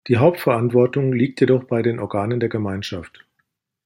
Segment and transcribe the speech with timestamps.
[0.07, 3.23] Die Hauptverantwortung liegt jedoch bei den Organen der Gemeinschaft.